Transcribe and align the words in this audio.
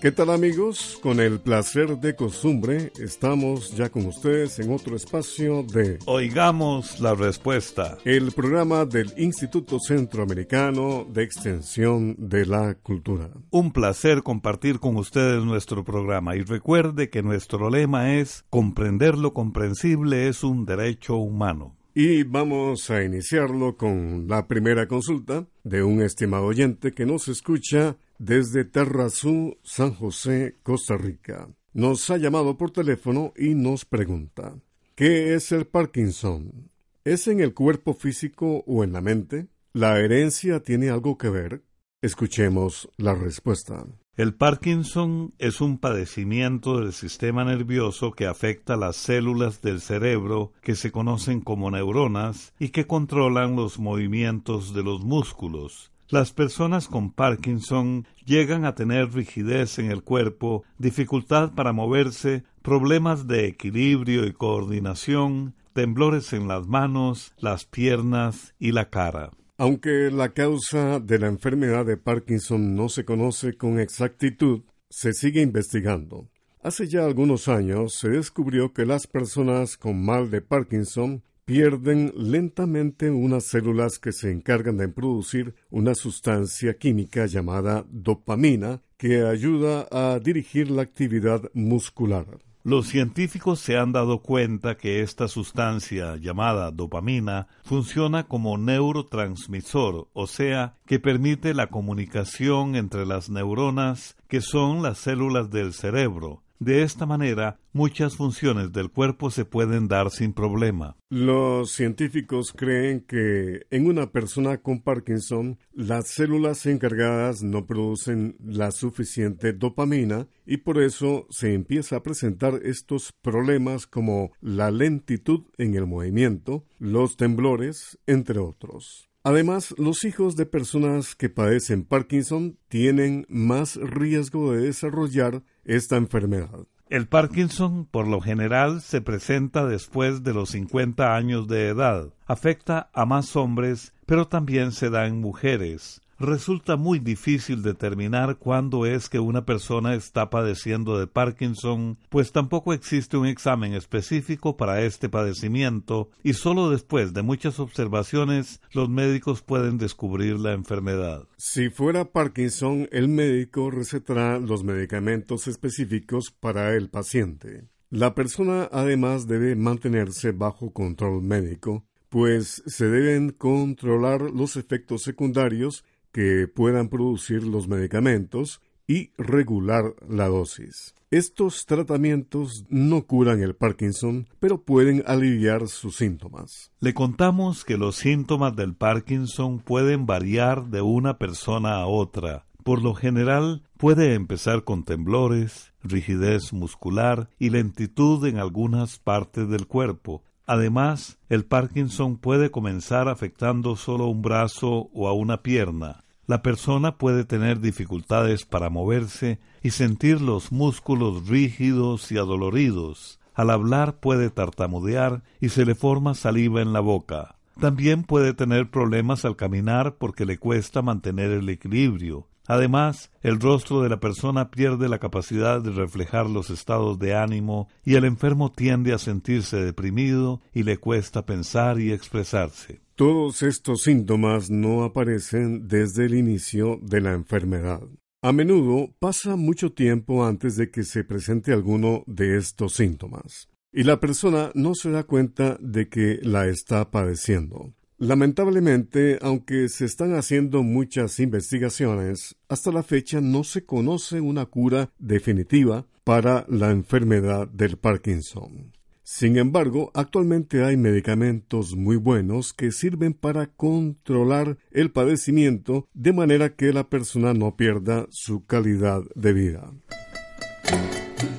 ¿Qué 0.00 0.12
tal 0.12 0.30
amigos? 0.30 0.98
Con 1.02 1.20
el 1.20 1.40
placer 1.40 1.98
de 1.98 2.16
costumbre, 2.16 2.90
estamos 2.98 3.76
ya 3.76 3.90
con 3.90 4.06
ustedes 4.06 4.58
en 4.58 4.72
otro 4.72 4.96
espacio 4.96 5.62
de 5.62 5.98
Oigamos 6.06 7.00
la 7.00 7.14
Respuesta, 7.14 7.98
el 8.06 8.32
programa 8.32 8.86
del 8.86 9.12
Instituto 9.18 9.78
Centroamericano 9.78 11.04
de 11.04 11.22
Extensión 11.22 12.16
de 12.18 12.46
la 12.46 12.76
Cultura. 12.76 13.28
Un 13.50 13.72
placer 13.72 14.22
compartir 14.22 14.80
con 14.80 14.96
ustedes 14.96 15.44
nuestro 15.44 15.84
programa 15.84 16.34
y 16.34 16.44
recuerde 16.44 17.10
que 17.10 17.22
nuestro 17.22 17.68
lema 17.68 18.14
es 18.14 18.46
Comprender 18.48 19.18
lo 19.18 19.34
comprensible 19.34 20.28
es 20.28 20.42
un 20.42 20.64
derecho 20.64 21.16
humano. 21.16 21.76
Y 21.94 22.22
vamos 22.22 22.90
a 22.90 23.04
iniciarlo 23.04 23.76
con 23.76 24.28
la 24.28 24.46
primera 24.46 24.88
consulta 24.88 25.46
de 25.62 25.82
un 25.82 26.00
estimado 26.00 26.46
oyente 26.46 26.92
que 26.92 27.04
nos 27.04 27.28
escucha 27.28 27.98
desde 28.20 28.66
Terrazú, 28.66 29.56
San 29.62 29.94
José, 29.94 30.58
Costa 30.62 30.98
Rica. 30.98 31.48
Nos 31.72 32.10
ha 32.10 32.18
llamado 32.18 32.58
por 32.58 32.70
teléfono 32.70 33.32
y 33.34 33.54
nos 33.54 33.86
pregunta, 33.86 34.54
¿qué 34.94 35.34
es 35.34 35.52
el 35.52 35.66
Parkinson? 35.66 36.70
¿Es 37.02 37.28
en 37.28 37.40
el 37.40 37.54
cuerpo 37.54 37.94
físico 37.94 38.62
o 38.66 38.84
en 38.84 38.92
la 38.92 39.00
mente? 39.00 39.46
¿La 39.72 39.98
herencia 39.98 40.62
tiene 40.62 40.90
algo 40.90 41.16
que 41.16 41.30
ver? 41.30 41.62
Escuchemos 42.02 42.90
la 42.98 43.14
respuesta. 43.14 43.86
El 44.16 44.34
Parkinson 44.34 45.32
es 45.38 45.62
un 45.62 45.78
padecimiento 45.78 46.78
del 46.78 46.92
sistema 46.92 47.46
nervioso 47.46 48.12
que 48.12 48.26
afecta 48.26 48.76
las 48.76 48.96
células 48.96 49.62
del 49.62 49.80
cerebro 49.80 50.52
que 50.60 50.74
se 50.74 50.92
conocen 50.92 51.40
como 51.40 51.70
neuronas 51.70 52.52
y 52.58 52.68
que 52.68 52.86
controlan 52.86 53.56
los 53.56 53.78
movimientos 53.78 54.74
de 54.74 54.82
los 54.82 55.02
músculos. 55.02 55.90
Las 56.10 56.32
personas 56.32 56.88
con 56.88 57.12
Parkinson 57.12 58.04
llegan 58.24 58.64
a 58.64 58.74
tener 58.74 59.12
rigidez 59.12 59.78
en 59.78 59.92
el 59.92 60.02
cuerpo, 60.02 60.64
dificultad 60.76 61.52
para 61.54 61.72
moverse, 61.72 62.42
problemas 62.62 63.28
de 63.28 63.46
equilibrio 63.46 64.26
y 64.26 64.32
coordinación, 64.32 65.54
temblores 65.72 66.32
en 66.32 66.48
las 66.48 66.66
manos, 66.66 67.32
las 67.38 67.64
piernas 67.64 68.54
y 68.58 68.72
la 68.72 68.90
cara. 68.90 69.30
Aunque 69.56 70.10
la 70.10 70.30
causa 70.30 70.98
de 70.98 71.20
la 71.20 71.28
enfermedad 71.28 71.86
de 71.86 71.96
Parkinson 71.96 72.74
no 72.74 72.88
se 72.88 73.04
conoce 73.04 73.56
con 73.56 73.78
exactitud, 73.78 74.62
se 74.88 75.12
sigue 75.12 75.42
investigando. 75.42 76.28
Hace 76.60 76.88
ya 76.88 77.04
algunos 77.04 77.46
años 77.46 77.94
se 77.94 78.08
descubrió 78.08 78.72
que 78.72 78.84
las 78.84 79.06
personas 79.06 79.76
con 79.76 80.04
mal 80.04 80.28
de 80.28 80.42
Parkinson 80.42 81.22
pierden 81.50 82.12
lentamente 82.14 83.10
unas 83.10 83.42
células 83.42 83.98
que 83.98 84.12
se 84.12 84.30
encargan 84.30 84.76
de 84.76 84.86
producir 84.86 85.56
una 85.68 85.96
sustancia 85.96 86.74
química 86.74 87.26
llamada 87.26 87.84
dopamina 87.90 88.82
que 88.96 89.26
ayuda 89.26 89.88
a 89.90 90.20
dirigir 90.20 90.70
la 90.70 90.82
actividad 90.82 91.50
muscular. 91.52 92.38
Los 92.62 92.86
científicos 92.86 93.58
se 93.58 93.76
han 93.76 93.90
dado 93.90 94.22
cuenta 94.22 94.76
que 94.76 95.00
esta 95.00 95.26
sustancia 95.26 96.14
llamada 96.18 96.70
dopamina 96.70 97.48
funciona 97.64 98.28
como 98.28 98.56
neurotransmisor, 98.56 100.06
o 100.12 100.26
sea, 100.28 100.76
que 100.86 101.00
permite 101.00 101.52
la 101.52 101.66
comunicación 101.66 102.76
entre 102.76 103.06
las 103.06 103.28
neuronas, 103.28 104.16
que 104.28 104.40
son 104.40 104.84
las 104.84 104.98
células 104.98 105.50
del 105.50 105.72
cerebro, 105.72 106.44
de 106.60 106.82
esta 106.82 107.06
manera, 107.06 107.58
muchas 107.72 108.16
funciones 108.16 108.70
del 108.70 108.90
cuerpo 108.90 109.30
se 109.30 109.46
pueden 109.46 109.88
dar 109.88 110.10
sin 110.10 110.34
problema. 110.34 110.98
Los 111.08 111.72
científicos 111.72 112.52
creen 112.52 113.00
que 113.00 113.62
en 113.70 113.86
una 113.86 114.12
persona 114.12 114.58
con 114.58 114.82
Parkinson, 114.82 115.58
las 115.72 116.08
células 116.08 116.66
encargadas 116.66 117.42
no 117.42 117.64
producen 117.64 118.36
la 118.44 118.72
suficiente 118.72 119.54
dopamina 119.54 120.28
y 120.44 120.58
por 120.58 120.82
eso 120.82 121.26
se 121.30 121.54
empieza 121.54 121.96
a 121.96 122.02
presentar 122.02 122.60
estos 122.62 123.10
problemas 123.22 123.86
como 123.86 124.32
la 124.42 124.70
lentitud 124.70 125.44
en 125.56 125.74
el 125.74 125.86
movimiento, 125.86 126.66
los 126.78 127.16
temblores, 127.16 127.98
entre 128.06 128.38
otros. 128.38 129.10
Además, 129.22 129.74
los 129.76 130.04
hijos 130.04 130.34
de 130.36 130.46
personas 130.46 131.14
que 131.14 131.28
padecen 131.28 131.84
Parkinson 131.84 132.58
tienen 132.68 133.26
más 133.28 133.76
riesgo 133.76 134.52
de 134.52 134.62
desarrollar 134.62 135.42
esta 135.64 135.96
enfermedad. 135.96 136.66
El 136.88 137.06
Parkinson, 137.06 137.84
por 137.84 138.08
lo 138.08 138.20
general, 138.20 138.80
se 138.80 139.00
presenta 139.00 139.64
después 139.64 140.24
de 140.24 140.34
los 140.34 140.50
50 140.50 141.14
años 141.14 141.46
de 141.46 141.68
edad. 141.68 142.08
Afecta 142.26 142.90
a 142.92 143.06
más 143.06 143.36
hombres, 143.36 143.92
pero 144.06 144.26
también 144.26 144.72
se 144.72 144.90
da 144.90 145.06
en 145.06 145.20
mujeres 145.20 146.02
resulta 146.20 146.76
muy 146.76 146.98
difícil 146.98 147.62
determinar 147.62 148.36
cuándo 148.36 148.84
es 148.84 149.08
que 149.08 149.18
una 149.18 149.46
persona 149.46 149.94
está 149.94 150.28
padeciendo 150.28 150.98
de 150.98 151.06
Parkinson, 151.06 151.98
pues 152.10 152.30
tampoco 152.30 152.74
existe 152.74 153.16
un 153.16 153.26
examen 153.26 153.72
específico 153.72 154.56
para 154.56 154.82
este 154.82 155.08
padecimiento 155.08 156.10
y 156.22 156.34
solo 156.34 156.70
después 156.70 157.14
de 157.14 157.22
muchas 157.22 157.58
observaciones 157.58 158.60
los 158.72 158.90
médicos 158.90 159.42
pueden 159.42 159.78
descubrir 159.78 160.38
la 160.38 160.52
enfermedad. 160.52 161.24
Si 161.38 161.70
fuera 161.70 162.04
Parkinson, 162.04 162.88
el 162.92 163.08
médico 163.08 163.70
recetará 163.70 164.38
los 164.38 164.62
medicamentos 164.62 165.48
específicos 165.48 166.30
para 166.30 166.76
el 166.76 166.90
paciente. 166.90 167.64
La 167.88 168.14
persona 168.14 168.68
además 168.70 169.26
debe 169.26 169.56
mantenerse 169.56 170.32
bajo 170.32 170.72
control 170.72 171.22
médico, 171.22 171.86
pues 172.10 172.62
se 172.66 172.86
deben 172.88 173.30
controlar 173.30 174.20
los 174.20 174.56
efectos 174.56 175.02
secundarios 175.02 175.84
que 176.12 176.48
puedan 176.48 176.88
producir 176.88 177.42
los 177.44 177.68
medicamentos 177.68 178.60
y 178.86 179.12
regular 179.16 179.94
la 180.08 180.26
dosis. 180.26 180.94
Estos 181.12 181.64
tratamientos 181.66 182.64
no 182.68 183.06
curan 183.06 183.42
el 183.42 183.54
Parkinson, 183.54 184.28
pero 184.38 184.62
pueden 184.62 185.02
aliviar 185.06 185.68
sus 185.68 185.96
síntomas. 185.96 186.72
Le 186.80 186.94
contamos 186.94 187.64
que 187.64 187.76
los 187.76 187.96
síntomas 187.96 188.54
del 188.56 188.74
Parkinson 188.74 189.60
pueden 189.60 190.06
variar 190.06 190.66
de 190.66 190.82
una 190.82 191.18
persona 191.18 191.76
a 191.76 191.86
otra. 191.86 192.46
Por 192.64 192.82
lo 192.82 192.94
general, 192.94 193.62
puede 193.76 194.14
empezar 194.14 194.64
con 194.64 194.84
temblores, 194.84 195.72
rigidez 195.82 196.52
muscular 196.52 197.28
y 197.38 197.50
lentitud 197.50 198.24
en 198.26 198.38
algunas 198.38 198.98
partes 198.98 199.48
del 199.48 199.66
cuerpo, 199.66 200.22
Además, 200.46 201.18
el 201.28 201.44
Parkinson 201.44 202.16
puede 202.16 202.50
comenzar 202.50 203.08
afectando 203.08 203.76
solo 203.76 204.06
un 204.06 204.22
brazo 204.22 204.90
o 204.92 205.08
a 205.08 205.12
una 205.12 205.42
pierna. 205.42 206.04
La 206.26 206.42
persona 206.42 206.96
puede 206.96 207.24
tener 207.24 207.60
dificultades 207.60 208.44
para 208.44 208.70
moverse 208.70 209.40
y 209.62 209.70
sentir 209.70 210.20
los 210.20 210.52
músculos 210.52 211.28
rígidos 211.28 212.12
y 212.12 212.18
adoloridos. 212.18 213.18
Al 213.34 213.50
hablar 213.50 213.98
puede 213.98 214.30
tartamudear 214.30 215.22
y 215.40 215.48
se 215.48 215.64
le 215.64 215.74
forma 215.74 216.14
saliva 216.14 216.62
en 216.62 216.72
la 216.72 216.80
boca. 216.80 217.36
También 217.58 218.04
puede 218.04 218.32
tener 218.32 218.70
problemas 218.70 219.24
al 219.24 219.36
caminar 219.36 219.96
porque 219.96 220.24
le 220.24 220.38
cuesta 220.38 220.82
mantener 220.82 221.30
el 221.30 221.48
equilibrio. 221.48 222.26
Además, 222.50 223.12
el 223.22 223.38
rostro 223.38 223.80
de 223.80 223.88
la 223.88 224.00
persona 224.00 224.50
pierde 224.50 224.88
la 224.88 224.98
capacidad 224.98 225.62
de 225.62 225.70
reflejar 225.70 226.28
los 226.28 226.50
estados 226.50 226.98
de 226.98 227.14
ánimo 227.14 227.68
y 227.84 227.94
el 227.94 228.04
enfermo 228.04 228.50
tiende 228.50 228.92
a 228.92 228.98
sentirse 228.98 229.58
deprimido 229.58 230.40
y 230.52 230.64
le 230.64 230.76
cuesta 230.76 231.24
pensar 231.24 231.78
y 231.78 231.92
expresarse. 231.92 232.80
Todos 232.96 233.44
estos 233.44 233.82
síntomas 233.82 234.50
no 234.50 234.82
aparecen 234.82 235.68
desde 235.68 236.06
el 236.06 236.14
inicio 236.14 236.80
de 236.82 237.00
la 237.00 237.12
enfermedad. 237.12 237.82
A 238.20 238.32
menudo 238.32 238.96
pasa 238.98 239.36
mucho 239.36 239.72
tiempo 239.72 240.24
antes 240.26 240.56
de 240.56 240.72
que 240.72 240.82
se 240.82 241.04
presente 241.04 241.52
alguno 241.52 242.02
de 242.08 242.36
estos 242.36 242.74
síntomas, 242.74 243.48
y 243.72 243.84
la 243.84 244.00
persona 244.00 244.50
no 244.56 244.74
se 244.74 244.90
da 244.90 245.04
cuenta 245.04 245.56
de 245.60 245.88
que 245.88 246.18
la 246.24 246.48
está 246.48 246.90
padeciendo. 246.90 247.74
Lamentablemente, 248.00 249.18
aunque 249.20 249.68
se 249.68 249.84
están 249.84 250.14
haciendo 250.14 250.62
muchas 250.62 251.20
investigaciones, 251.20 252.34
hasta 252.48 252.72
la 252.72 252.82
fecha 252.82 253.20
no 253.20 253.44
se 253.44 253.66
conoce 253.66 254.22
una 254.22 254.46
cura 254.46 254.90
definitiva 254.98 255.86
para 256.02 256.46
la 256.48 256.70
enfermedad 256.70 257.46
del 257.48 257.76
Parkinson. 257.76 258.72
Sin 259.02 259.36
embargo, 259.36 259.90
actualmente 259.92 260.64
hay 260.64 260.78
medicamentos 260.78 261.76
muy 261.76 261.96
buenos 261.96 262.54
que 262.54 262.72
sirven 262.72 263.12
para 263.12 263.48
controlar 263.48 264.56
el 264.70 264.90
padecimiento 264.90 265.86
de 265.92 266.14
manera 266.14 266.56
que 266.56 266.72
la 266.72 266.88
persona 266.88 267.34
no 267.34 267.54
pierda 267.54 268.06
su 268.08 268.46
calidad 268.46 269.02
de 269.14 269.32
vida. 269.34 269.74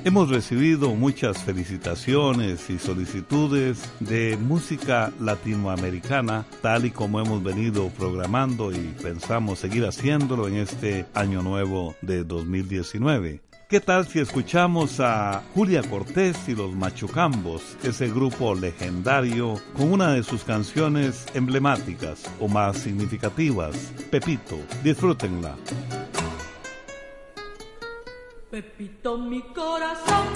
Hemos 0.04 0.30
recibido 0.30 0.96
muchas 0.96 1.38
felicitaciones 1.44 2.68
y 2.70 2.80
solicitudes 2.80 3.88
de 4.00 4.36
música 4.36 5.12
latinoamericana, 5.20 6.44
tal 6.60 6.86
y 6.86 6.90
como 6.90 7.20
hemos 7.20 7.40
venido 7.44 7.88
programando 7.90 8.72
y 8.72 8.94
pensamos 9.00 9.60
seguir 9.60 9.84
haciéndolo 9.84 10.48
en 10.48 10.56
este 10.56 11.06
año 11.14 11.42
nuevo 11.42 11.94
de 12.02 12.24
2019. 12.24 13.42
¿Qué 13.68 13.80
tal 13.80 14.04
si 14.08 14.18
escuchamos 14.18 14.98
a 14.98 15.44
Julia 15.54 15.82
Cortés 15.82 16.36
y 16.48 16.56
los 16.56 16.74
Machucambos, 16.74 17.62
ese 17.84 18.08
grupo 18.08 18.56
legendario, 18.56 19.60
con 19.76 19.92
una 19.92 20.12
de 20.12 20.24
sus 20.24 20.42
canciones 20.42 21.26
emblemáticas 21.32 22.24
o 22.40 22.48
más 22.48 22.76
significativas, 22.76 23.76
Pepito? 24.10 24.58
Disfrútenla. 24.82 25.56
Pepito 28.52 29.16
mi 29.16 29.40
corazón. 29.54 30.26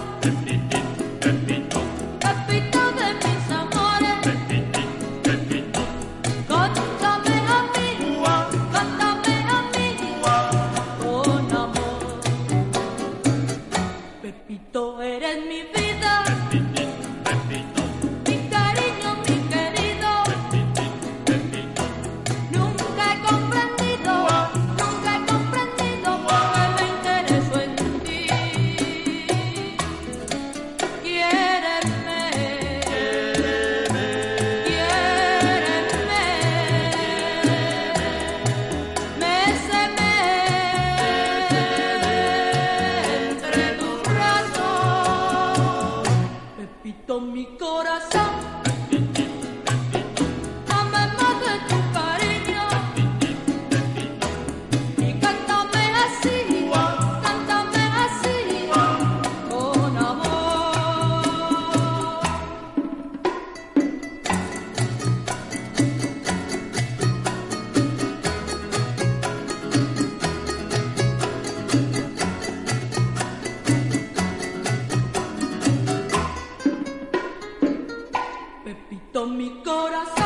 Mi 79.26 79.50
corazón. 79.64 80.25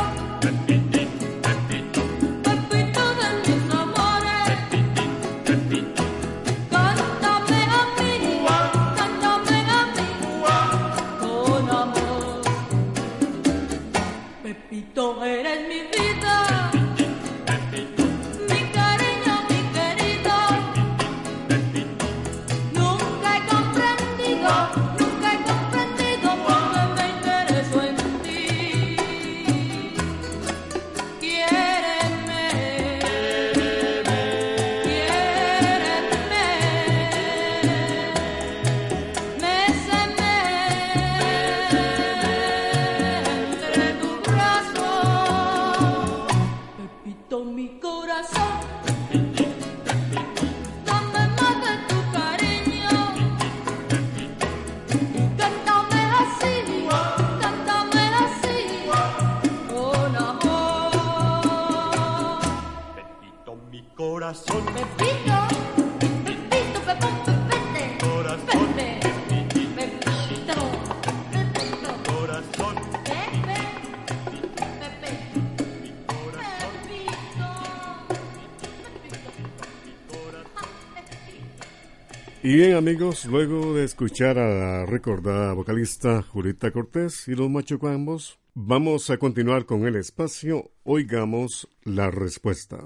Bien 82.52 82.74
amigos, 82.74 83.26
luego 83.26 83.74
de 83.74 83.84
escuchar 83.84 84.36
a 84.36 84.48
la 84.48 84.84
recordada 84.84 85.52
vocalista 85.52 86.20
Julita 86.20 86.72
Cortés 86.72 87.28
y 87.28 87.36
los 87.36 87.48
machucambos, 87.48 88.40
vamos 88.54 89.08
a 89.10 89.19
continuar 89.19 89.66
con 89.66 89.86
el 89.86 89.94
espacio 89.94 90.72
Oigamos 90.82 91.69
la 91.84 92.10
respuesta. 92.10 92.84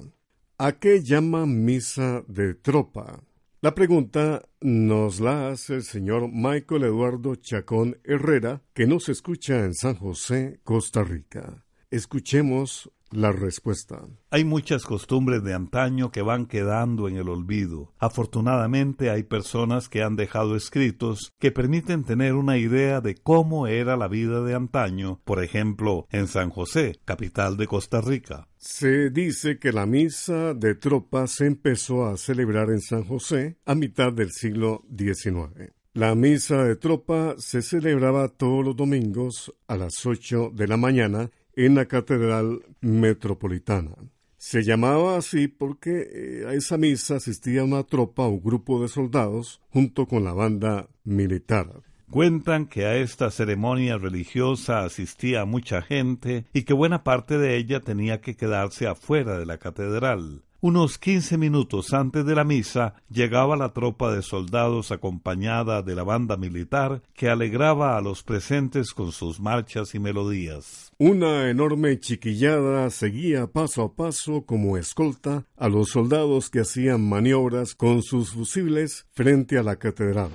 ¿A 0.59 0.73
qué 0.73 1.03
llaman 1.03 1.65
misa 1.65 2.25
de 2.29 2.53
tropa? 2.53 3.23
La 3.63 3.75
pregunta 3.75 4.47
nos 4.61 5.21
la 5.21 5.49
hace 5.49 5.77
el 5.77 5.83
señor 5.83 6.29
Michael 6.31 6.83
Eduardo 6.83 7.35
Chacón 7.37 7.97
Herrera, 8.05 8.61
que 8.75 8.87
nos 8.87 9.09
escucha 9.09 9.65
en 9.65 9.73
San 9.73 9.95
José, 9.95 10.61
Costa 10.63 11.03
Rica. 11.03 11.65
Escuchemos 11.91 12.91
la 13.15 13.33
respuesta. 13.33 14.03
Hay 14.31 14.45
muchas 14.45 14.85
costumbres 14.85 15.43
de 15.45 15.55
antaño 15.55 16.11
que 16.11 16.23
van 16.23 16.47
quedando 16.47 17.09
en 17.09 17.17
el 17.17 17.29
olvido. 17.29 17.93
Afortunadamente 17.99 19.11
hay 19.11 19.23
personas 19.23 19.89
que 19.89 20.03
han 20.03 20.17
dejado 20.17 20.57
escritos 20.57 21.33
que 21.39 21.53
permiten 21.53 22.05
tener 22.05 22.35
una 22.35 22.59
idea 22.59 23.01
de 23.01 23.15
cómo 23.15 23.67
era 23.67 23.97
la 23.97 24.09
vida 24.09 24.43
de 24.43 24.55
antaño, 24.55 25.21
por 25.25 25.43
ejemplo, 25.43 26.07
en 26.11 26.27
San 26.27 26.51
José, 26.51 26.99
capital 27.05 27.57
de 27.57 27.67
Costa 27.67 28.01
Rica. 28.01 28.49
Se 28.57 29.11
dice 29.11 29.59
que 29.59 29.73
la 29.73 29.87
misa 29.87 30.55
de 30.55 30.75
tropa 30.75 31.27
se 31.27 31.47
empezó 31.47 32.07
a 32.07 32.17
celebrar 32.17 32.71
en 32.71 32.81
San 32.81 33.05
José 33.05 33.59
a 33.65 33.75
mitad 33.75 34.13
del 34.13 34.31
siglo 34.33 34.85
XIX. 34.97 35.73
La 35.93 36.17
misa 36.17 36.65
de 36.65 36.75
tropa 36.75 37.37
se 37.39 37.63
celebraba 37.63 38.29
todos 38.29 38.65
los 38.65 38.75
domingos 38.75 39.55
a 39.69 39.77
las 39.77 40.05
8 40.05 40.51
de 40.53 40.67
la 40.67 40.77
mañana 40.77 41.31
en 41.57 41.75
la 41.75 41.87
Catedral 41.87 42.63
Metropolitana. 42.81 43.93
Se 44.37 44.63
llamaba 44.63 45.17
así 45.17 45.49
porque 45.49 46.09
eh, 46.13 46.45
a 46.47 46.53
esa 46.53 46.77
misa 46.77 47.17
asistía 47.17 47.65
una 47.65 47.83
tropa 47.83 48.25
o 48.25 48.41
grupo 48.41 48.83
de 48.83 48.89
soldados 48.89 49.61
junto 49.71 50.07
con 50.07 50.23
la 50.23 50.35
banda 50.35 50.89
militar. 51.03 51.83
Cuentan 52.11 52.67
que 52.67 52.85
a 52.85 52.97
esta 52.97 53.31
ceremonia 53.31 53.97
religiosa 53.97 54.85
asistía 54.85 55.47
mucha 55.47 55.83
gente 55.83 56.45
y 56.53 56.63
que 56.65 56.75
buena 56.75 57.03
parte 57.03 57.39
de 57.39 57.57
ella 57.57 57.81
tenía 57.81 58.21
que 58.21 58.37
quedarse 58.37 58.87
afuera 58.87 59.39
de 59.39 59.47
la 59.47 59.59
catedral. 59.59 60.43
Unos 60.67 60.97
quince 60.97 61.37
minutos 61.37 61.93
antes 61.93 62.25
de 62.25 62.35
la 62.35 62.43
misa 62.43 62.95
llegaba 63.11 63.55
la 63.55 63.75
tropa 63.75 64.11
de 64.15 64.23
soldados 64.23 64.93
acompañada 64.93 65.83
de 65.83 65.95
la 65.95 66.05
banda 66.05 66.39
militar 66.39 67.03
que 67.13 67.29
alegraba 67.29 67.99
a 67.99 68.01
los 68.01 68.23
presentes 68.23 68.95
con 68.95 69.13
sus 69.13 69.41
marchas 69.41 69.95
y 69.95 69.99
melodías. 69.99 70.91
Una 70.97 71.51
enorme 71.51 72.01
chiquillada 72.01 72.89
seguía 72.89 73.47
paso 73.47 73.83
a 73.83 73.95
paso 73.95 74.47
como 74.47 74.79
escolta 74.79 75.45
a 75.59 75.69
los 75.69 75.91
soldados 75.91 76.49
que 76.49 76.61
hacían 76.61 77.07
maniobras 77.07 77.75
con 77.75 78.01
sus 78.03 78.33
fusibles 78.33 79.07
frente 79.13 79.59
a 79.59 79.63
la 79.63 79.77
catedral. 79.77 80.31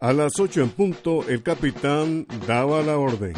A 0.00 0.12
las 0.12 0.38
ocho 0.38 0.62
en 0.62 0.70
punto 0.70 1.28
el 1.28 1.42
capitán 1.42 2.24
daba 2.46 2.82
la 2.82 2.96
orden. 2.98 3.32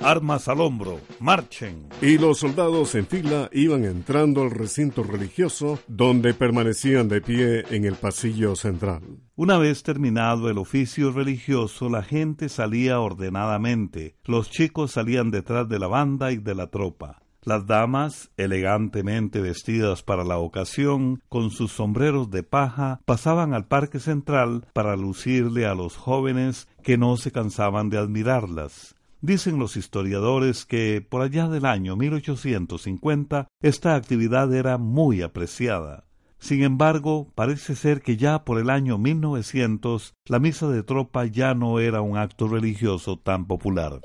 Armas 0.00 0.48
al 0.48 0.60
hombro, 0.60 0.98
marchen. 1.20 1.86
Y 2.02 2.18
los 2.18 2.38
soldados 2.38 2.96
en 2.96 3.06
fila 3.06 3.48
iban 3.52 3.84
entrando 3.84 4.42
al 4.42 4.50
recinto 4.50 5.04
religioso 5.04 5.78
donde 5.86 6.34
permanecían 6.34 7.06
de 7.06 7.20
pie 7.20 7.64
en 7.70 7.84
el 7.84 7.94
pasillo 7.94 8.56
central. 8.56 9.02
Una 9.36 9.56
vez 9.58 9.84
terminado 9.84 10.50
el 10.50 10.58
oficio 10.58 11.12
religioso, 11.12 11.88
la 11.88 12.02
gente 12.02 12.48
salía 12.48 12.98
ordenadamente. 12.98 14.16
Los 14.24 14.50
chicos 14.50 14.90
salían 14.90 15.30
detrás 15.30 15.68
de 15.68 15.78
la 15.78 15.86
banda 15.86 16.32
y 16.32 16.38
de 16.38 16.56
la 16.56 16.66
tropa. 16.66 17.22
Las 17.42 17.66
damas, 17.66 18.30
elegantemente 18.36 19.40
vestidas 19.40 20.02
para 20.02 20.24
la 20.24 20.36
ocasión, 20.36 21.22
con 21.28 21.50
sus 21.50 21.72
sombreros 21.72 22.30
de 22.30 22.42
paja, 22.42 23.00
pasaban 23.06 23.54
al 23.54 23.66
parque 23.66 23.98
central 23.98 24.66
para 24.74 24.94
lucirle 24.96 25.64
a 25.64 25.74
los 25.74 25.96
jóvenes 25.96 26.68
que 26.82 26.98
no 26.98 27.16
se 27.16 27.32
cansaban 27.32 27.88
de 27.88 27.96
admirarlas. 27.96 28.94
Dicen 29.22 29.58
los 29.58 29.76
historiadores 29.76 30.66
que 30.66 31.04
por 31.06 31.22
allá 31.22 31.48
del 31.48 31.64
año 31.64 31.96
1850 31.96 33.48
esta 33.62 33.94
actividad 33.94 34.52
era 34.52 34.76
muy 34.76 35.22
apreciada. 35.22 36.04
Sin 36.38 36.62
embargo, 36.62 37.30
parece 37.34 37.74
ser 37.74 38.00
que 38.00 38.16
ya 38.16 38.44
por 38.44 38.58
el 38.58 38.70
año 38.70 38.96
1900 38.96 40.14
la 40.26 40.38
misa 40.38 40.68
de 40.68 40.82
tropa 40.82 41.26
ya 41.26 41.54
no 41.54 41.80
era 41.80 42.00
un 42.00 42.16
acto 42.16 42.48
religioso 42.48 43.18
tan 43.18 43.46
popular. 43.46 44.00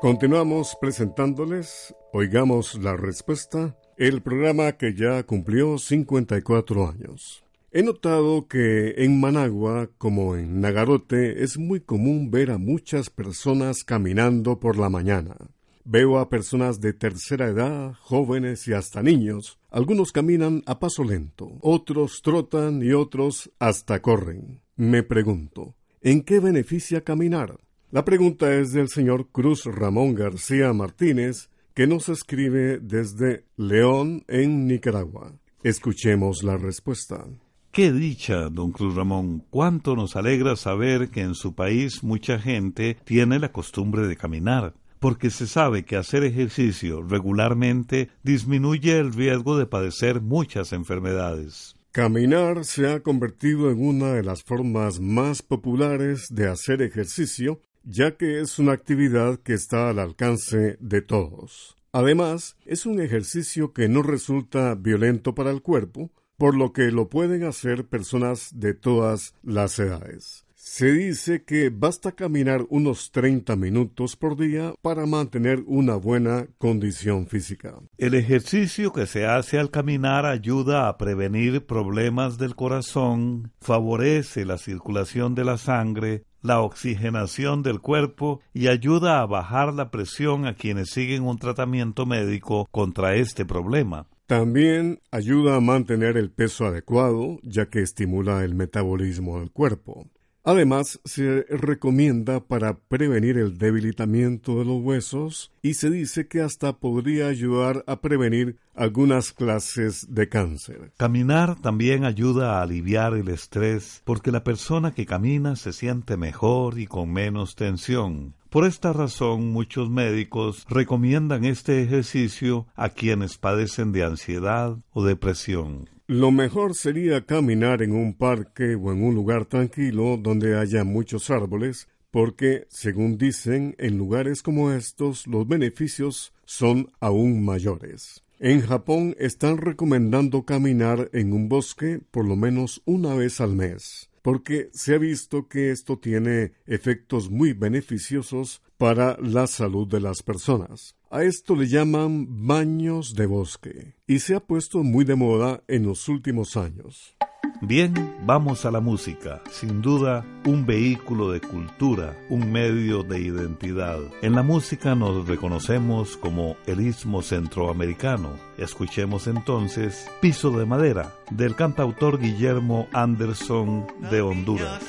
Continuamos 0.00 0.78
presentándoles, 0.80 1.94
oigamos 2.14 2.74
la 2.76 2.96
respuesta, 2.96 3.76
el 3.98 4.22
programa 4.22 4.72
que 4.72 4.94
ya 4.94 5.22
cumplió 5.24 5.76
54 5.76 6.88
años. 6.88 7.44
He 7.70 7.82
notado 7.82 8.48
que 8.48 8.94
en 8.96 9.20
Managua, 9.20 9.90
como 9.98 10.36
en 10.36 10.62
Nagarote, 10.62 11.44
es 11.44 11.58
muy 11.58 11.80
común 11.80 12.30
ver 12.30 12.50
a 12.50 12.56
muchas 12.56 13.10
personas 13.10 13.84
caminando 13.84 14.58
por 14.58 14.78
la 14.78 14.88
mañana. 14.88 15.36
Veo 15.84 16.18
a 16.18 16.30
personas 16.30 16.80
de 16.80 16.94
tercera 16.94 17.48
edad, 17.48 17.92
jóvenes 18.00 18.66
y 18.68 18.72
hasta 18.72 19.02
niños. 19.02 19.58
Algunos 19.68 20.12
caminan 20.12 20.62
a 20.64 20.78
paso 20.78 21.04
lento, 21.04 21.58
otros 21.60 22.22
trotan 22.22 22.82
y 22.82 22.92
otros 22.92 23.50
hasta 23.58 24.00
corren. 24.00 24.62
Me 24.76 25.02
pregunto, 25.02 25.74
¿en 26.00 26.22
qué 26.22 26.40
beneficia 26.40 27.02
caminar? 27.02 27.58
La 27.92 28.04
pregunta 28.04 28.54
es 28.54 28.72
del 28.72 28.88
señor 28.88 29.30
Cruz 29.32 29.64
Ramón 29.64 30.14
García 30.14 30.72
Martínez, 30.72 31.50
que 31.74 31.88
nos 31.88 32.08
escribe 32.08 32.78
desde 32.78 33.46
León, 33.56 34.22
en 34.28 34.68
Nicaragua. 34.68 35.32
Escuchemos 35.64 36.44
la 36.44 36.56
respuesta. 36.56 37.26
Qué 37.72 37.90
dicha, 37.90 38.48
don 38.48 38.70
Cruz 38.70 38.94
Ramón. 38.94 39.44
Cuánto 39.50 39.96
nos 39.96 40.14
alegra 40.14 40.54
saber 40.54 41.10
que 41.10 41.22
en 41.22 41.34
su 41.34 41.56
país 41.56 42.04
mucha 42.04 42.38
gente 42.38 42.96
tiene 43.02 43.40
la 43.40 43.50
costumbre 43.50 44.06
de 44.06 44.16
caminar, 44.16 44.74
porque 45.00 45.30
se 45.30 45.48
sabe 45.48 45.84
que 45.84 45.96
hacer 45.96 46.22
ejercicio 46.22 47.02
regularmente 47.02 48.10
disminuye 48.22 49.00
el 49.00 49.12
riesgo 49.12 49.58
de 49.58 49.66
padecer 49.66 50.20
muchas 50.20 50.72
enfermedades. 50.72 51.74
Caminar 51.90 52.64
se 52.64 52.88
ha 52.88 53.00
convertido 53.00 53.68
en 53.68 53.84
una 53.84 54.12
de 54.12 54.22
las 54.22 54.44
formas 54.44 55.00
más 55.00 55.42
populares 55.42 56.28
de 56.30 56.46
hacer 56.46 56.82
ejercicio 56.82 57.60
ya 57.84 58.16
que 58.16 58.40
es 58.40 58.58
una 58.58 58.72
actividad 58.72 59.38
que 59.40 59.54
está 59.54 59.90
al 59.90 59.98
alcance 59.98 60.76
de 60.80 61.02
todos. 61.02 61.76
Además, 61.92 62.56
es 62.64 62.86
un 62.86 63.00
ejercicio 63.00 63.72
que 63.72 63.88
no 63.88 64.02
resulta 64.02 64.74
violento 64.74 65.34
para 65.34 65.50
el 65.50 65.62
cuerpo, 65.62 66.10
por 66.36 66.56
lo 66.56 66.72
que 66.72 66.90
lo 66.90 67.08
pueden 67.08 67.44
hacer 67.44 67.86
personas 67.86 68.50
de 68.54 68.74
todas 68.74 69.34
las 69.42 69.78
edades. 69.78 70.46
Se 70.54 70.92
dice 70.92 71.42
que 71.42 71.68
basta 71.68 72.12
caminar 72.12 72.64
unos 72.68 73.10
30 73.10 73.56
minutos 73.56 74.14
por 74.14 74.36
día 74.36 74.72
para 74.82 75.04
mantener 75.04 75.64
una 75.66 75.96
buena 75.96 76.46
condición 76.58 77.26
física. 77.26 77.74
El 77.98 78.14
ejercicio 78.14 78.92
que 78.92 79.06
se 79.06 79.26
hace 79.26 79.58
al 79.58 79.70
caminar 79.70 80.26
ayuda 80.26 80.88
a 80.88 80.96
prevenir 80.96 81.66
problemas 81.66 82.38
del 82.38 82.54
corazón, 82.54 83.52
favorece 83.60 84.44
la 84.44 84.58
circulación 84.58 85.34
de 85.34 85.44
la 85.44 85.56
sangre, 85.56 86.24
la 86.42 86.60
oxigenación 86.60 87.62
del 87.62 87.80
cuerpo 87.80 88.40
y 88.52 88.68
ayuda 88.68 89.20
a 89.20 89.26
bajar 89.26 89.74
la 89.74 89.90
presión 89.90 90.46
a 90.46 90.54
quienes 90.54 90.90
siguen 90.90 91.22
un 91.22 91.38
tratamiento 91.38 92.06
médico 92.06 92.66
contra 92.70 93.14
este 93.14 93.44
problema. 93.44 94.06
También 94.26 95.00
ayuda 95.10 95.56
a 95.56 95.60
mantener 95.60 96.16
el 96.16 96.30
peso 96.30 96.64
adecuado, 96.64 97.38
ya 97.42 97.66
que 97.66 97.80
estimula 97.80 98.44
el 98.44 98.54
metabolismo 98.54 99.40
del 99.40 99.50
cuerpo. 99.50 100.06
Además, 100.50 100.98
se 101.04 101.46
recomienda 101.48 102.40
para 102.40 102.76
prevenir 102.76 103.38
el 103.38 103.56
debilitamiento 103.56 104.58
de 104.58 104.64
los 104.64 104.82
huesos 104.82 105.52
y 105.62 105.74
se 105.74 105.90
dice 105.90 106.26
que 106.26 106.40
hasta 106.40 106.72
podría 106.72 107.28
ayudar 107.28 107.84
a 107.86 108.00
prevenir 108.00 108.56
algunas 108.74 109.30
clases 109.30 110.12
de 110.12 110.28
cáncer. 110.28 110.90
Caminar 110.96 111.54
también 111.60 112.04
ayuda 112.04 112.58
a 112.58 112.62
aliviar 112.62 113.14
el 113.14 113.28
estrés 113.28 114.02
porque 114.04 114.32
la 114.32 114.42
persona 114.42 114.90
que 114.92 115.06
camina 115.06 115.54
se 115.54 115.72
siente 115.72 116.16
mejor 116.16 116.80
y 116.80 116.88
con 116.88 117.12
menos 117.12 117.54
tensión. 117.54 118.34
Por 118.48 118.66
esta 118.66 118.92
razón 118.92 119.52
muchos 119.52 119.88
médicos 119.88 120.66
recomiendan 120.68 121.44
este 121.44 121.80
ejercicio 121.80 122.66
a 122.74 122.88
quienes 122.88 123.38
padecen 123.38 123.92
de 123.92 124.02
ansiedad 124.02 124.78
o 124.90 125.04
depresión. 125.04 125.88
Lo 126.10 126.32
mejor 126.32 126.74
sería 126.74 127.24
caminar 127.24 127.82
en 127.82 127.92
un 127.92 128.14
parque 128.14 128.74
o 128.74 128.90
en 128.90 129.04
un 129.04 129.14
lugar 129.14 129.46
tranquilo 129.46 130.16
donde 130.16 130.58
haya 130.58 130.82
muchos 130.82 131.30
árboles, 131.30 131.86
porque, 132.10 132.66
según 132.68 133.16
dicen, 133.16 133.76
en 133.78 133.96
lugares 133.96 134.42
como 134.42 134.72
estos 134.72 135.28
los 135.28 135.46
beneficios 135.46 136.32
son 136.44 136.90
aún 136.98 137.44
mayores. 137.44 138.24
En 138.40 138.60
Japón 138.60 139.14
están 139.20 139.58
recomendando 139.58 140.44
caminar 140.44 141.10
en 141.12 141.32
un 141.32 141.48
bosque 141.48 142.00
por 142.10 142.26
lo 142.26 142.34
menos 142.34 142.82
una 142.86 143.14
vez 143.14 143.40
al 143.40 143.54
mes, 143.54 144.10
porque 144.20 144.68
se 144.72 144.96
ha 144.96 144.98
visto 144.98 145.46
que 145.46 145.70
esto 145.70 146.00
tiene 146.00 146.54
efectos 146.66 147.30
muy 147.30 147.52
beneficiosos 147.52 148.62
para 148.78 149.16
la 149.20 149.46
salud 149.46 149.86
de 149.86 150.00
las 150.00 150.24
personas. 150.24 150.96
A 151.12 151.24
esto 151.24 151.56
le 151.56 151.66
llaman 151.66 152.46
baños 152.46 153.16
de 153.16 153.26
bosque 153.26 153.96
y 154.06 154.20
se 154.20 154.36
ha 154.36 154.38
puesto 154.38 154.84
muy 154.84 155.04
de 155.04 155.16
moda 155.16 155.60
en 155.66 155.84
los 155.84 156.08
últimos 156.08 156.56
años. 156.56 157.16
Bien, 157.60 158.14
vamos 158.24 158.64
a 158.64 158.70
la 158.70 158.78
música. 158.78 159.42
Sin 159.50 159.82
duda, 159.82 160.24
un 160.46 160.64
vehículo 160.64 161.32
de 161.32 161.40
cultura, 161.40 162.16
un 162.28 162.52
medio 162.52 163.02
de 163.02 163.18
identidad. 163.18 163.98
En 164.22 164.36
la 164.36 164.44
música 164.44 164.94
nos 164.94 165.26
reconocemos 165.26 166.16
como 166.16 166.56
el 166.66 166.80
istmo 166.80 167.22
centroamericano. 167.22 168.38
Escuchemos 168.56 169.26
entonces 169.26 170.08
Piso 170.20 170.52
de 170.52 170.64
Madera, 170.64 171.12
del 171.32 171.56
cantautor 171.56 172.20
Guillermo 172.20 172.86
Anderson 172.92 173.84
de 174.12 174.22
Honduras. 174.22 174.86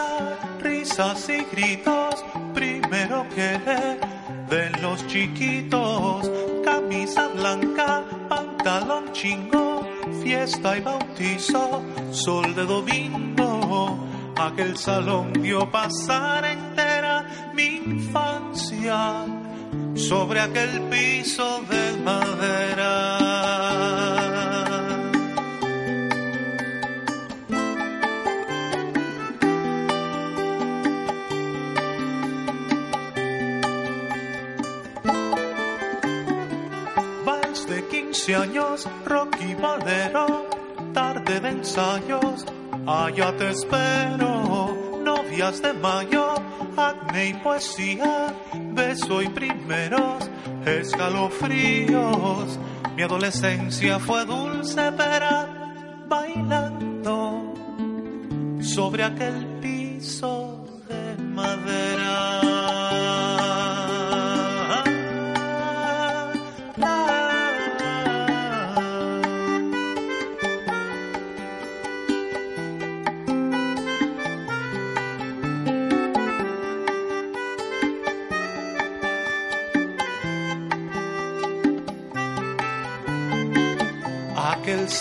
Risas 0.62 1.28
y 1.30 1.44
gritos, 1.51 2.24
primero 2.54 3.25
que 3.34 4.11
de 4.51 4.70
los 4.81 5.08
chiquitos, 5.08 6.29
camisa 6.65 7.29
blanca, 7.29 8.03
pantalón 8.27 9.13
chingo, 9.13 9.88
fiesta 10.22 10.77
y 10.77 10.81
bautizo, 10.81 11.81
sol 12.12 12.53
de 12.53 12.65
domingo, 12.65 13.98
aquel 14.38 14.77
salón 14.77 15.31
vio 15.39 15.72
pasar 15.72 16.43
entera 16.43 17.25
mi 17.55 17.77
infancia 17.77 19.25
sobre 19.96 20.41
aquel 20.41 20.81
piso 20.89 21.62
de 21.70 21.98
madera. 22.03 23.21
Quince 38.32 38.44
años, 38.44 38.88
Rocky 39.06 39.56
Valero, 39.56 40.46
tarde 40.94 41.42
de 41.42 41.50
ensayos, 41.50 42.46
allá 42.88 43.36
te 43.36 43.50
espero, 43.50 45.00
novias 45.04 45.62
de 45.62 45.74
mayo, 45.74 46.36
acné 46.78 47.28
y 47.28 47.34
poesía, 47.34 48.34
beso 48.74 49.22
y 49.22 49.28
primeros 49.28 50.30
escalofríos. 50.66 52.58
Mi 52.96 53.04
adolescencia 53.04 54.00
fue 54.00 54.24
dulce 54.24 54.94
pera, 54.94 55.50
bailando 56.08 57.54
sobre 58.62 59.04
aquel 59.04 59.46
piso 59.62 60.41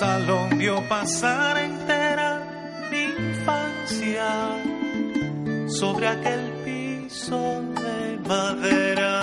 salón 0.01 0.57
vio 0.57 0.81
pasar 0.89 1.59
entera 1.59 2.31
mi 2.91 3.03
infancia 3.03 4.29
sobre 5.69 6.09
aquel 6.09 6.41
piso 6.65 7.63
de 7.83 8.19
madera. 8.27 9.17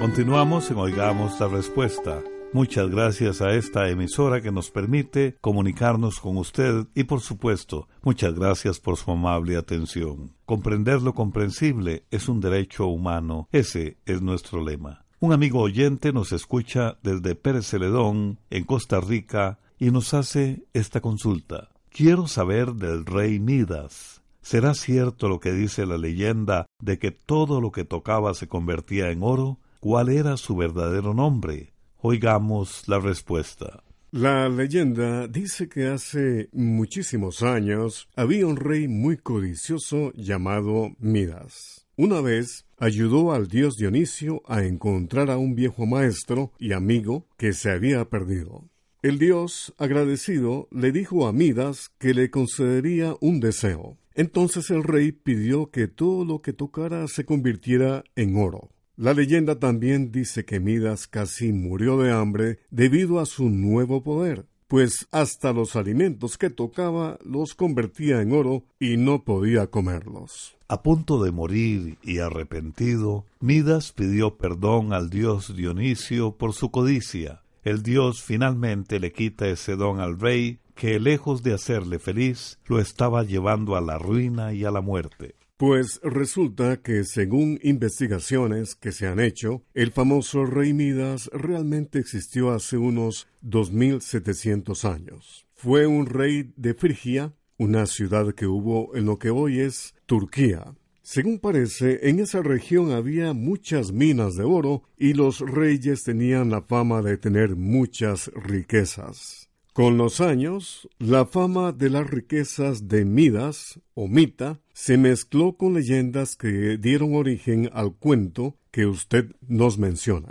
Continuamos 0.00 0.70
en 0.70 0.78
Oigamos 0.78 1.38
la 1.38 1.48
Respuesta. 1.48 2.22
Muchas 2.54 2.88
gracias 2.88 3.42
a 3.42 3.52
esta 3.52 3.90
emisora 3.90 4.40
que 4.40 4.50
nos 4.50 4.70
permite 4.70 5.36
comunicarnos 5.42 6.18
con 6.18 6.38
usted 6.38 6.86
y 6.94 7.04
por 7.04 7.20
supuesto, 7.20 7.88
muchas 8.02 8.34
gracias 8.34 8.80
por 8.80 8.96
su 8.96 9.10
amable 9.10 9.58
atención. 9.58 10.32
Comprender 10.46 11.02
lo 11.02 11.14
comprensible 11.14 12.04
es 12.10 12.26
un 12.26 12.40
derecho 12.40 12.86
humano, 12.86 13.48
ese 13.52 13.98
es 14.06 14.22
nuestro 14.22 14.64
lema. 14.64 15.04
Un 15.20 15.34
amigo 15.34 15.60
oyente 15.60 16.10
nos 16.14 16.32
escucha 16.32 16.96
desde 17.02 17.34
Pérez 17.34 17.66
Celedón, 17.66 18.38
en 18.48 18.64
Costa 18.64 18.98
Rica, 18.98 19.58
y 19.78 19.90
nos 19.90 20.14
hace 20.14 20.64
esta 20.72 21.02
consulta. 21.02 21.68
Quiero 21.90 22.28
saber 22.28 22.72
del 22.72 23.04
rey 23.04 23.40
Midas. 23.40 24.22
¿Será 24.40 24.72
cierto 24.72 25.28
lo 25.28 25.38
que 25.38 25.52
dice 25.52 25.84
la 25.84 25.98
leyenda 25.98 26.64
de 26.80 26.98
que 26.98 27.10
todo 27.10 27.60
lo 27.60 27.72
que 27.72 27.84
tocaba 27.84 28.32
se 28.32 28.48
convertía 28.48 29.10
en 29.10 29.22
oro? 29.22 29.58
¿Cuál 29.80 30.08
era 30.08 30.38
su 30.38 30.56
verdadero 30.56 31.12
nombre? 31.12 31.74
Oigamos 32.00 32.86
la 32.86 33.00
respuesta. 33.00 33.82
La 34.12 34.48
leyenda 34.48 35.26
dice 35.26 35.68
que 35.68 35.88
hace 35.88 36.48
muchísimos 36.52 37.42
años 37.42 38.08
había 38.14 38.46
un 38.46 38.56
rey 38.56 38.86
muy 38.86 39.16
codicioso 39.16 40.12
llamado 40.14 40.90
Midas. 41.00 41.86
Una 41.96 42.20
vez 42.20 42.64
ayudó 42.78 43.32
al 43.32 43.48
dios 43.48 43.76
Dionisio 43.76 44.42
a 44.46 44.62
encontrar 44.62 45.28
a 45.28 45.38
un 45.38 45.56
viejo 45.56 45.86
maestro 45.86 46.52
y 46.58 46.72
amigo 46.72 47.26
que 47.36 47.52
se 47.52 47.72
había 47.72 48.08
perdido. 48.08 48.70
El 49.02 49.18
dios, 49.18 49.74
agradecido, 49.76 50.68
le 50.70 50.92
dijo 50.92 51.26
a 51.26 51.32
Midas 51.32 51.90
que 51.98 52.14
le 52.14 52.30
concedería 52.30 53.16
un 53.20 53.40
deseo. 53.40 53.98
Entonces 54.14 54.70
el 54.70 54.84
rey 54.84 55.10
pidió 55.10 55.70
que 55.70 55.88
todo 55.88 56.24
lo 56.24 56.42
que 56.42 56.52
tocara 56.52 57.08
se 57.08 57.24
convirtiera 57.24 58.04
en 58.14 58.36
oro. 58.36 58.70
La 58.98 59.14
leyenda 59.14 59.60
también 59.60 60.10
dice 60.10 60.44
que 60.44 60.58
Midas 60.58 61.06
casi 61.06 61.52
murió 61.52 61.98
de 61.98 62.10
hambre 62.10 62.58
debido 62.72 63.20
a 63.20 63.26
su 63.26 63.48
nuevo 63.48 64.02
poder, 64.02 64.46
pues 64.66 65.06
hasta 65.12 65.52
los 65.52 65.76
alimentos 65.76 66.36
que 66.36 66.50
tocaba 66.50 67.16
los 67.24 67.54
convertía 67.54 68.20
en 68.20 68.32
oro 68.32 68.64
y 68.80 68.96
no 68.96 69.22
podía 69.22 69.68
comerlos. 69.68 70.56
A 70.66 70.82
punto 70.82 71.22
de 71.22 71.30
morir 71.30 71.96
y 72.02 72.18
arrepentido, 72.18 73.24
Midas 73.38 73.92
pidió 73.92 74.36
perdón 74.36 74.92
al 74.92 75.10
dios 75.10 75.54
Dionisio 75.54 76.32
por 76.32 76.52
su 76.52 76.72
codicia. 76.72 77.42
El 77.62 77.84
dios 77.84 78.24
finalmente 78.24 78.98
le 78.98 79.12
quita 79.12 79.46
ese 79.46 79.76
don 79.76 80.00
al 80.00 80.18
rey 80.18 80.58
que, 80.74 80.98
lejos 80.98 81.44
de 81.44 81.54
hacerle 81.54 82.00
feliz, 82.00 82.58
lo 82.66 82.80
estaba 82.80 83.22
llevando 83.22 83.76
a 83.76 83.80
la 83.80 83.96
ruina 83.96 84.52
y 84.54 84.64
a 84.64 84.72
la 84.72 84.80
muerte. 84.80 85.37
Pues 85.58 86.00
resulta 86.04 86.82
que 86.82 87.02
según 87.02 87.58
investigaciones 87.64 88.76
que 88.76 88.92
se 88.92 89.08
han 89.08 89.18
hecho, 89.18 89.64
el 89.74 89.90
famoso 89.90 90.46
rey 90.46 90.72
Midas 90.72 91.28
realmente 91.32 91.98
existió 91.98 92.52
hace 92.52 92.76
unos 92.76 93.26
2700 93.40 94.84
años. 94.84 95.48
Fue 95.56 95.88
un 95.88 96.06
rey 96.06 96.52
de 96.54 96.74
Frigia, 96.74 97.34
una 97.56 97.86
ciudad 97.86 98.36
que 98.36 98.46
hubo 98.46 98.94
en 98.94 99.06
lo 99.06 99.18
que 99.18 99.30
hoy 99.30 99.58
es 99.58 99.96
Turquía. 100.06 100.76
Según 101.02 101.40
parece, 101.40 102.08
en 102.08 102.20
esa 102.20 102.40
región 102.40 102.92
había 102.92 103.32
muchas 103.32 103.90
minas 103.90 104.36
de 104.36 104.44
oro 104.44 104.84
y 104.96 105.14
los 105.14 105.40
reyes 105.40 106.04
tenían 106.04 106.50
la 106.50 106.62
fama 106.62 107.02
de 107.02 107.16
tener 107.16 107.56
muchas 107.56 108.30
riquezas. 108.32 109.48
Con 109.72 109.96
los 109.96 110.20
años, 110.20 110.88
la 110.98 111.26
fama 111.26 111.72
de 111.72 111.90
las 111.90 112.08
riquezas 112.08 112.86
de 112.86 113.04
Midas 113.04 113.80
o 113.94 114.06
Mita 114.06 114.60
se 114.80 114.96
mezcló 114.96 115.56
con 115.56 115.74
leyendas 115.74 116.36
que 116.36 116.78
dieron 116.78 117.16
origen 117.16 117.68
al 117.72 117.96
cuento 117.96 118.56
que 118.70 118.86
usted 118.86 119.32
nos 119.40 119.76
menciona. 119.76 120.28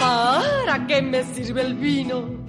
¿Para 0.00 0.84
qué 0.88 1.00
me 1.00 1.22
sirve 1.22 1.62
el 1.62 1.74
vino? 1.74 2.41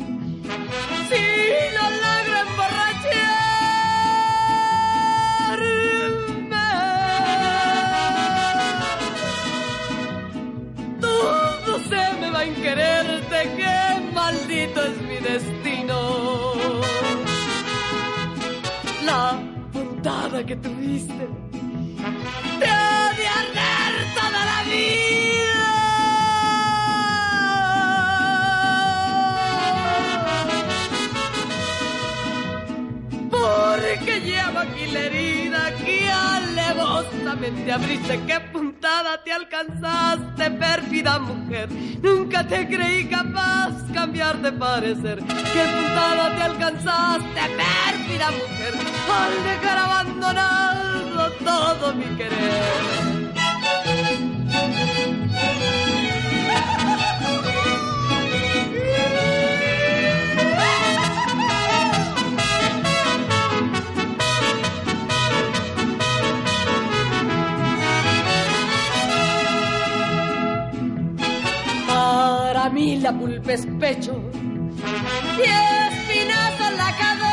Quererte, 12.73 13.39
qué 13.55 14.12
maldito 14.13 14.83
es 14.83 15.01
mi 15.01 15.17
destino. 15.17 15.99
La 19.05 19.39
puntada 19.71 20.43
que 20.43 20.55
tuviste 20.55 21.27
te 22.59 22.65
ha 22.65 23.13
de 23.19 23.27
arder 23.41 23.93
toda 24.17 24.41
la 24.51 24.59
vida. 24.71 25.69
Porque 33.29 34.21
llevo 34.21 34.59
aquí 34.59 34.86
la 34.91 34.99
herida 34.99 35.75
que 35.83 36.09
alevosamente 36.09 37.71
abriste. 37.71 38.19
Qué 38.25 38.39
puntada 38.93 39.23
te 39.23 39.32
alcanzaste, 39.32 40.51
pérfida 40.51 41.19
mujer. 41.19 41.67
Nunca 42.01 42.47
te 42.47 42.67
creí 42.67 43.06
capaz 43.06 43.71
cambiar 43.93 44.39
de 44.39 44.51
parecer. 44.51 45.19
Qué 45.19 45.63
puntada 45.75 46.36
te 46.36 46.41
alcanzaste, 46.43 47.41
pérfida 47.58 48.32
mujer. 48.32 48.73
Al 49.10 49.43
dejar 49.43 49.77
abandonado 49.77 51.32
todo 51.43 51.93
mi 51.95 52.06
querer. 52.17 53.02
Para 72.73 72.86
mí 72.86 72.97
la 72.97 73.13
pulpa 73.13 73.53
es 73.53 73.67
pecho 73.79 74.19
y 75.38 75.41
espinazo 75.43 76.63
en 76.69 76.77
la 76.77 76.91
cadera. 76.97 77.29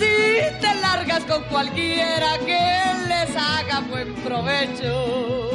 Si 0.00 0.14
te 0.60 0.74
largas 0.80 1.22
con 1.26 1.44
cualquiera 1.44 2.38
que 2.44 2.58
les 3.06 3.36
haga 3.36 3.78
buen 3.88 4.12
provecho. 4.16 5.50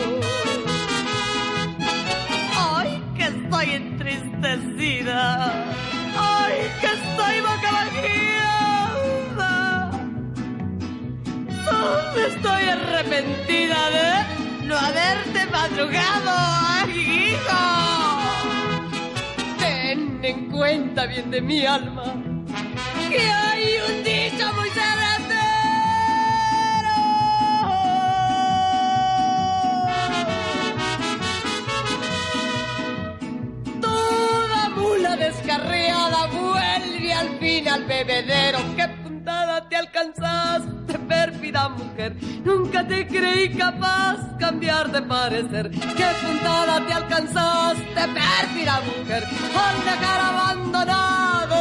Ay, 2.58 3.04
que 3.18 3.24
estoy 3.24 3.70
entristecida. 3.72 5.66
Ay, 6.18 6.72
que 6.80 6.88
estoy 6.88 7.42
boca 7.42 7.74
Estoy 12.28 12.64
arrepentida 12.70 13.90
de 13.90 14.66
no 14.66 14.78
haberte 14.78 15.46
madrugado, 15.52 16.88
hijo. 16.90 17.64
Ten 19.60 20.20
en 20.24 20.50
cuenta 20.52 21.06
bien 21.06 21.32
de 21.32 21.42
mi 21.42 21.66
alma 21.66 22.16
que 23.10 23.20
hay 23.20 23.64
un 23.90 24.04
dicho 24.04 24.46
muy 24.56 24.70
certero. 24.70 24.94
Toda 33.82 34.70
mula 34.70 35.16
descarriada 35.18 36.28
vuelve 36.28 37.14
al 37.14 37.40
fin 37.40 37.68
al 37.68 37.84
bebedero. 37.86 38.60
¡Qué 38.76 38.88
puntada 39.04 39.68
te 39.70 39.76
alcanzaste, 39.76 40.43
mujer! 41.52 42.16
Nunca 42.44 42.88
te 42.88 43.06
creí 43.08 43.50
capaz 43.50 44.38
cambiar 44.40 44.92
de 44.92 45.02
parecer. 45.02 45.70
¡Qué 45.72 46.08
puntada 46.22 46.86
te 46.86 46.94
alcanzaste, 46.94 48.02
pérfida 48.14 48.82
mujer! 48.82 49.24
Al 49.24 49.76
dejar 49.84 50.22
abandonado 50.22 51.53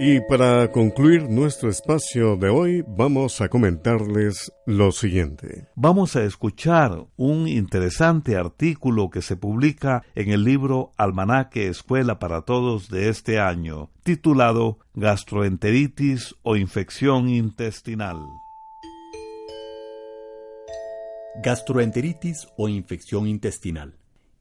Y 0.00 0.20
para 0.20 0.70
concluir 0.70 1.28
nuestro 1.28 1.68
espacio 1.68 2.36
de 2.36 2.48
hoy, 2.48 2.84
vamos 2.86 3.40
a 3.40 3.48
comentarles 3.48 4.52
lo 4.64 4.92
siguiente. 4.92 5.66
Vamos 5.74 6.14
a 6.14 6.22
escuchar 6.22 7.08
un 7.16 7.48
interesante 7.48 8.36
artículo 8.36 9.10
que 9.10 9.22
se 9.22 9.36
publica 9.36 10.04
en 10.14 10.30
el 10.30 10.44
libro 10.44 10.92
Almanaque 10.96 11.66
Escuela 11.66 12.20
para 12.20 12.42
Todos 12.42 12.88
de 12.90 13.08
este 13.08 13.40
año, 13.40 13.90
titulado 14.04 14.78
Gastroenteritis 14.94 16.36
o 16.44 16.54
infección 16.54 17.28
intestinal. 17.28 18.24
Gastroenteritis 21.42 22.46
o 22.56 22.68
infección 22.68 23.26
intestinal. 23.26 23.96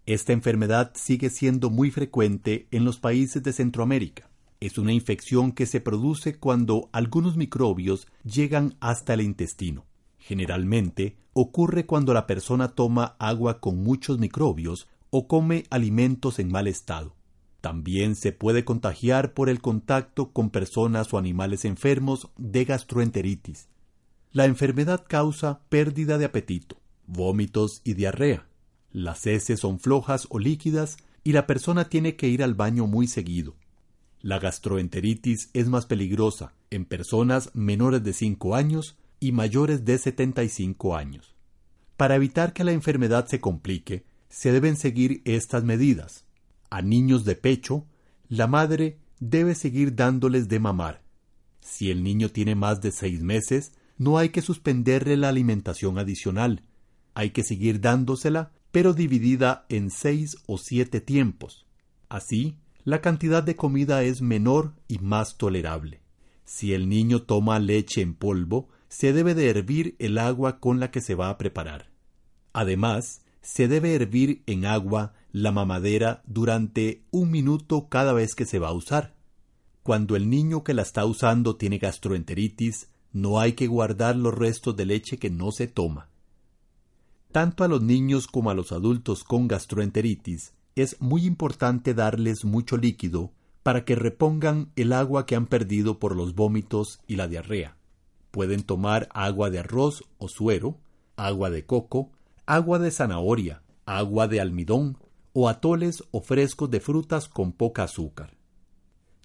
Esta 0.05 0.33
enfermedad 0.33 0.91
sigue 0.93 1.31
siendo 1.31 1.71
muy 1.71 1.89
frecuente 1.89 2.67
en 2.69 2.85
los 2.85 2.99
países 2.99 3.41
de 3.41 3.53
Centroamérica. 3.53 4.26
Es 4.59 4.77
una 4.77 4.91
infección 4.91 5.51
que 5.51 5.67
se 5.67 5.81
produce 5.81 6.39
cuando 6.39 6.89
algunos 6.91 7.37
microbios 7.37 8.07
llegan 8.23 8.75
hasta 8.79 9.13
el 9.13 9.21
intestino. 9.21 9.85
Generalmente 10.17 11.17
ocurre 11.33 11.85
cuando 11.85 12.13
la 12.13 12.25
persona 12.25 12.69
toma 12.69 13.15
agua 13.19 13.59
con 13.59 13.83
muchos 13.83 14.17
microbios 14.17 14.87
o 15.11 15.27
come 15.27 15.65
alimentos 15.69 16.39
en 16.39 16.51
mal 16.51 16.67
estado. 16.67 17.15
También 17.61 18.15
se 18.15 18.31
puede 18.31 18.65
contagiar 18.65 19.33
por 19.33 19.49
el 19.49 19.61
contacto 19.61 20.31
con 20.31 20.49
personas 20.49 21.13
o 21.13 21.17
animales 21.17 21.63
enfermos 21.63 22.29
de 22.37 22.65
gastroenteritis. 22.65 23.67
La 24.31 24.45
enfermedad 24.45 25.05
causa 25.07 25.61
pérdida 25.69 26.17
de 26.17 26.25
apetito, 26.25 26.77
vómitos 27.05 27.81
y 27.83 27.93
diarrea. 27.93 28.47
Las 28.91 29.27
heces 29.27 29.59
son 29.59 29.79
flojas 29.79 30.27
o 30.29 30.39
líquidas 30.39 30.97
y 31.23 31.33
la 31.33 31.45
persona 31.45 31.89
tiene 31.89 32.15
que 32.15 32.27
ir 32.27 32.41
al 32.41 32.55
baño 32.55 32.87
muy 32.87 33.07
seguido. 33.07 33.55
La 34.27 34.39
gastroenteritis 34.39 35.49
es 35.53 35.69
más 35.69 35.85
peligrosa 35.85 36.53
en 36.69 36.83
personas 36.83 37.49
menores 37.53 38.03
de 38.03 38.11
5 38.11 38.55
años 38.55 38.97
y 39.21 39.31
mayores 39.31 39.85
de 39.85 39.97
75 39.97 40.97
años. 40.97 41.33
Para 41.95 42.17
evitar 42.17 42.51
que 42.51 42.65
la 42.65 42.73
enfermedad 42.73 43.27
se 43.27 43.39
complique, 43.39 44.03
se 44.27 44.51
deben 44.51 44.75
seguir 44.75 45.21
estas 45.23 45.63
medidas. 45.63 46.25
A 46.69 46.81
niños 46.81 47.23
de 47.23 47.37
pecho, 47.37 47.85
la 48.27 48.47
madre 48.47 48.97
debe 49.21 49.55
seguir 49.55 49.95
dándoles 49.95 50.49
de 50.49 50.59
mamar. 50.59 51.03
Si 51.61 51.89
el 51.89 52.03
niño 52.03 52.27
tiene 52.27 52.53
más 52.53 52.81
de 52.81 52.91
seis 52.91 53.21
meses, 53.21 53.71
no 53.97 54.17
hay 54.17 54.27
que 54.27 54.41
suspenderle 54.41 55.15
la 55.15 55.29
alimentación 55.29 55.97
adicional. 55.99 56.63
Hay 57.13 57.29
que 57.29 57.43
seguir 57.43 57.79
dándosela, 57.79 58.51
pero 58.73 58.93
dividida 58.93 59.65
en 59.69 59.89
seis 59.89 60.35
o 60.47 60.57
siete 60.57 60.99
tiempos. 60.99 61.65
Así, 62.09 62.57
la 62.87 63.01
cantidad 63.01 63.43
de 63.43 63.57
comida 63.57 64.03
es 64.03 64.21
menor 64.21 64.71
y 64.87 64.99
más 64.99 65.35
tolerable. 65.35 65.99
Si 66.45 66.73
el 66.73 66.87
niño 66.87 67.23
toma 67.23 67.59
leche 67.59 67.99
en 67.99 68.13
polvo, 68.13 68.69
se 68.87 69.11
debe 69.11 69.35
de 69.35 69.49
hervir 69.49 69.97
el 69.99 70.17
agua 70.17 70.61
con 70.61 70.79
la 70.79 70.89
que 70.89 71.01
se 71.01 71.13
va 71.13 71.29
a 71.29 71.37
preparar. 71.37 71.91
Además, 72.53 73.23
se 73.41 73.67
debe 73.67 73.93
hervir 73.93 74.41
en 74.45 74.65
agua 74.65 75.11
la 75.33 75.51
mamadera 75.51 76.23
durante 76.27 77.03
un 77.11 77.29
minuto 77.29 77.89
cada 77.89 78.13
vez 78.13 78.35
que 78.35 78.45
se 78.45 78.57
va 78.57 78.69
a 78.69 78.73
usar. 78.73 79.15
Cuando 79.83 80.15
el 80.15 80.29
niño 80.29 80.63
que 80.63 80.73
la 80.73 80.83
está 80.83 81.03
usando 81.03 81.57
tiene 81.57 81.79
gastroenteritis, 81.79 82.87
no 83.11 83.41
hay 83.41 83.51
que 83.51 83.67
guardar 83.67 84.15
los 84.15 84.33
restos 84.33 84.77
de 84.77 84.85
leche 84.85 85.17
que 85.17 85.29
no 85.29 85.51
se 85.51 85.67
toma. 85.67 86.07
Tanto 87.33 87.65
a 87.65 87.67
los 87.67 87.81
niños 87.81 88.27
como 88.27 88.49
a 88.49 88.53
los 88.53 88.71
adultos 88.71 89.25
con 89.25 89.49
gastroenteritis 89.49 90.53
es 90.81 91.01
muy 91.01 91.25
importante 91.25 91.93
darles 91.93 92.45
mucho 92.45 92.77
líquido 92.77 93.31
para 93.63 93.83
que 93.83 93.95
repongan 93.95 94.71
el 94.75 94.93
agua 94.93 95.25
que 95.25 95.35
han 95.35 95.47
perdido 95.47 95.99
por 95.99 96.15
los 96.15 96.35
vómitos 96.35 97.01
y 97.07 97.15
la 97.15 97.27
diarrea. 97.27 97.75
Pueden 98.31 98.63
tomar 98.63 99.09
agua 99.13 99.49
de 99.49 99.59
arroz 99.59 100.03
o 100.19 100.27
suero, 100.27 100.79
agua 101.15 101.49
de 101.49 101.65
coco, 101.65 102.11
agua 102.45 102.79
de 102.79 102.91
zanahoria, 102.91 103.63
agua 103.85 104.27
de 104.27 104.39
almidón 104.39 104.97
o 105.33 105.49
atoles 105.49 106.03
o 106.11 106.21
frescos 106.21 106.69
de 106.71 106.79
frutas 106.79 107.27
con 107.27 107.51
poca 107.51 107.83
azúcar. 107.83 108.37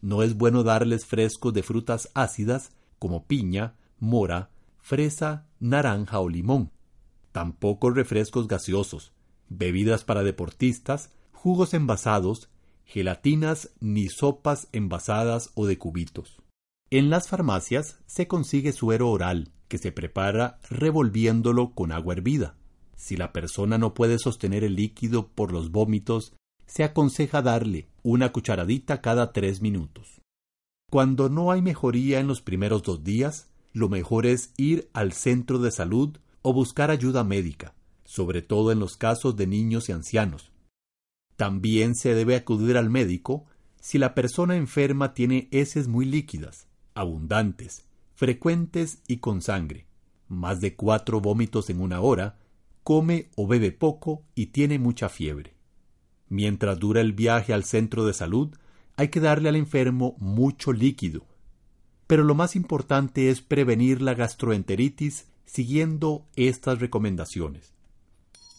No 0.01 0.23
es 0.23 0.37
bueno 0.37 0.63
darles 0.63 1.07
frescos 1.07 1.55
de 1.55 1.63
frutas 1.63 2.11
ácidas 2.15 2.73
como 2.99 3.27
piña, 3.27 3.75
mora, 3.99 4.51
fresa, 4.79 5.47
naranja 5.61 6.19
o 6.19 6.29
limón. 6.29 6.71
Tampoco 7.31 7.91
refrescos 7.91 8.49
gaseosos, 8.49 9.13
bebidas 9.49 10.03
para 10.03 10.23
deportistas, 10.23 11.11
jugos 11.43 11.75
envasados, 11.75 12.51
gelatinas 12.85 13.71
ni 13.81 14.09
sopas 14.09 14.69
envasadas 14.71 15.51
o 15.57 15.67
de 15.67 15.77
cubitos. 15.77 16.41
En 16.89 17.11
las 17.11 17.27
farmacias 17.27 17.99
se 18.07 18.29
consigue 18.29 18.71
suero 18.71 19.11
oral, 19.11 19.51
que 19.67 19.79
se 19.79 19.91
prepara 19.91 20.61
revolviéndolo 20.71 21.73
con 21.75 21.91
agua 21.91 22.15
hervida. 22.15 22.55
Si 22.95 23.17
la 23.17 23.33
persona 23.33 23.77
no 23.77 23.93
puede 23.93 24.21
sostener 24.21 24.63
el 24.63 24.77
líquido 24.77 25.27
por 25.27 25.51
los 25.51 25.73
vómitos, 25.73 26.33
se 26.67 26.85
aconseja 26.85 27.43
darle 27.43 27.89
una 28.05 28.31
cucharadita 28.31 29.01
cada 29.01 29.33
tres 29.33 29.61
minutos. 29.61 30.21
Cuando 30.93 31.29
no 31.29 31.51
hay 31.51 31.61
mejoría 31.61 32.21
en 32.21 32.29
los 32.29 32.41
primeros 32.41 32.85
dos 32.85 33.03
días, 33.03 33.51
lo 33.73 33.89
mejor 33.89 34.27
es 34.27 34.53
ir 34.57 34.91
al 34.93 35.13
centro 35.13 35.59
de 35.59 35.73
salud 35.73 36.19
o 36.43 36.53
buscar 36.53 36.93
ayuda 36.93 37.25
médica, 37.25 37.75
sobre 38.05 38.43
todo 38.43 38.71
en 38.71 38.79
los 38.79 38.97
casos 38.97 39.35
de 39.35 39.49
niños 39.49 39.89
y 39.89 39.93
ancianos. 39.93 40.52
También 41.37 41.95
se 41.95 42.15
debe 42.15 42.37
acudir 42.37 42.77
al 42.77 42.91
médico 42.91 43.47
si 43.81 43.99
la 43.99 44.15
persona 44.15 44.57
enferma 44.57 45.15
tiene 45.15 45.49
heces 45.51 45.89
muy 45.89 46.05
líquidas, 46.05 46.69
abundantes, 46.95 47.85
frecuentes 48.15 49.03
y 49.09 49.17
con 49.17 49.43
sangre, 49.43 49.87
más 50.29 50.61
de 50.61 50.77
cuatro 50.77 51.21
vómitos 51.21 51.69
en 51.71 51.81
una 51.81 52.01
hora, 52.01 52.39
come 52.85 53.31
o 53.37 53.47
bebe 53.47 53.73
poco 53.73 54.23
y 54.35 54.47
tiene 54.47 54.79
mucha 54.79 55.09
fiebre. 55.09 55.55
Mientras 56.29 56.79
dura 56.79 57.01
el 57.01 57.13
viaje 57.13 57.53
al 57.53 57.65
centro 57.65 58.07
de 58.07 58.15
salud, 58.15 58.51
hay 58.97 59.09
que 59.09 59.21
darle 59.21 59.49
al 59.49 59.57
enfermo 59.57 60.17
mucho 60.19 60.73
líquido. 60.73 61.27
Pero 62.07 62.25
lo 62.25 62.35
más 62.35 62.57
importante 62.57 63.31
es 63.31 63.41
prevenir 63.41 64.03
la 64.03 64.15
gastroenteritis 64.15 65.27
siguiendo 65.45 66.27
estas 66.37 66.81
recomendaciones. 66.81 67.73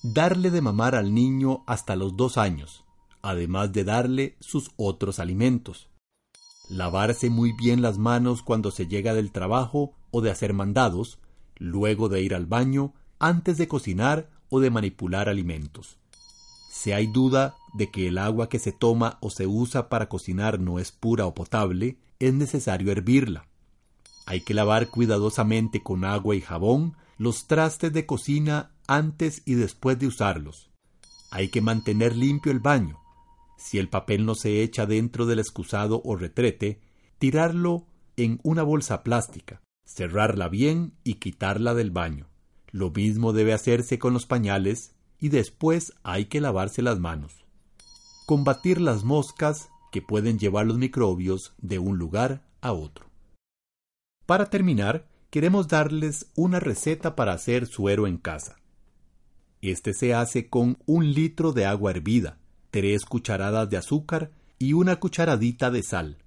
Darle 0.05 0.51
de 0.51 0.59
mamar 0.59 0.95
al 0.95 1.13
niño 1.13 1.63
hasta 1.65 1.95
los 1.95 2.17
dos 2.17 2.37
años, 2.37 2.83
además 3.21 3.71
de 3.71 3.85
darle 3.85 4.35
sus 4.41 4.71
otros 4.75 5.17
alimentos. 5.17 5.87
Lavarse 6.69 7.29
muy 7.29 7.53
bien 7.53 7.81
las 7.81 7.97
manos 7.97 8.41
cuando 8.41 8.69
se 8.69 8.85
llega 8.87 9.13
del 9.13 9.31
trabajo 9.31 9.93
o 10.11 10.19
de 10.19 10.29
hacer 10.29 10.51
mandados, 10.51 11.19
luego 11.55 12.09
de 12.09 12.21
ir 12.21 12.35
al 12.35 12.45
baño, 12.45 12.93
antes 13.17 13.57
de 13.57 13.69
cocinar 13.69 14.29
o 14.49 14.59
de 14.59 14.71
manipular 14.71 15.29
alimentos. 15.29 15.99
Si 16.69 16.91
hay 16.91 17.07
duda 17.07 17.55
de 17.73 17.89
que 17.89 18.09
el 18.09 18.17
agua 18.17 18.49
que 18.49 18.59
se 18.59 18.73
toma 18.73 19.17
o 19.21 19.29
se 19.29 19.47
usa 19.47 19.87
para 19.87 20.09
cocinar 20.09 20.59
no 20.59 20.79
es 20.79 20.91
pura 20.91 21.25
o 21.27 21.33
potable, 21.33 21.97
es 22.19 22.33
necesario 22.33 22.91
hervirla. 22.91 23.47
Hay 24.25 24.41
que 24.41 24.53
lavar 24.53 24.89
cuidadosamente 24.89 25.81
con 25.81 26.03
agua 26.03 26.35
y 26.35 26.41
jabón 26.41 26.97
los 27.17 27.47
trastes 27.47 27.93
de 27.93 28.05
cocina 28.05 28.72
antes 28.87 29.41
y 29.45 29.53
después 29.55 29.99
de 29.99 30.07
usarlos. 30.07 30.71
Hay 31.31 31.49
que 31.49 31.61
mantener 31.61 32.15
limpio 32.15 32.51
el 32.51 32.59
baño. 32.59 32.99
Si 33.57 33.79
el 33.79 33.89
papel 33.89 34.25
no 34.25 34.35
se 34.35 34.61
echa 34.61 34.85
dentro 34.85 35.25
del 35.25 35.39
excusado 35.39 36.01
o 36.05 36.15
retrete, 36.15 36.81
tirarlo 37.17 37.87
en 38.17 38.39
una 38.43 38.63
bolsa 38.63 39.03
plástica, 39.03 39.61
cerrarla 39.85 40.49
bien 40.49 40.93
y 41.03 41.15
quitarla 41.15 41.73
del 41.73 41.91
baño. 41.91 42.27
Lo 42.71 42.91
mismo 42.91 43.33
debe 43.33 43.53
hacerse 43.53 43.99
con 43.99 44.13
los 44.13 44.25
pañales 44.25 44.95
y 45.19 45.29
después 45.29 45.93
hay 46.03 46.25
que 46.25 46.41
lavarse 46.41 46.81
las 46.81 46.99
manos. 46.99 47.45
Combatir 48.25 48.81
las 48.81 49.03
moscas 49.03 49.69
que 49.91 50.01
pueden 50.01 50.39
llevar 50.39 50.65
los 50.65 50.77
microbios 50.77 51.53
de 51.59 51.79
un 51.79 51.97
lugar 51.97 52.43
a 52.61 52.73
otro. 52.73 53.05
Para 54.25 54.49
terminar, 54.49 55.07
queremos 55.29 55.67
darles 55.67 56.31
una 56.35 56.59
receta 56.59 57.15
para 57.15 57.33
hacer 57.33 57.67
suero 57.67 58.07
en 58.07 58.17
casa. 58.17 58.57
Este 59.63 59.93
se 59.93 60.13
hace 60.13 60.49
con 60.49 60.77
un 60.85 61.13
litro 61.13 61.53
de 61.53 61.65
agua 61.65 61.91
hervida, 61.91 62.37
tres 62.69 63.05
cucharadas 63.05 63.69
de 63.69 63.77
azúcar 63.77 64.29
y 64.59 64.73
una 64.73 64.97
cucharadita 64.97 65.71
de 65.71 65.83
sal. 65.83 66.17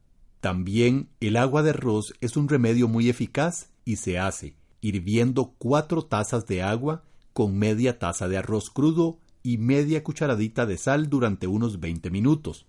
También 0.41 1.11
el 1.21 1.37
agua 1.37 1.63
de 1.63 1.71
arroz 1.71 2.15
es 2.23 2.39
un 2.39 2.49
remedio 2.49 2.89
muy 2.89 3.11
eficaz 3.11 3.69
y 3.85 3.97
se 3.97 4.19
hace 4.19 4.57
hirviendo 4.81 5.53
cuatro 5.59 6.03
tazas 6.03 6.47
de 6.47 6.63
agua 6.63 7.03
con 7.35 7.59
media 7.59 7.99
taza 7.99 8.27
de 8.27 8.39
arroz 8.39 8.71
crudo 8.71 9.19
y 9.43 9.59
media 9.59 10.03
cucharadita 10.03 10.65
de 10.65 10.79
sal 10.79 11.11
durante 11.11 11.47
unos 11.47 11.79
20 11.79 12.09
minutos. 12.09 12.65